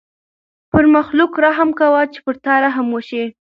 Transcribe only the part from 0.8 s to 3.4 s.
مخلوق رحم کوه چې پر تا رحم وشي.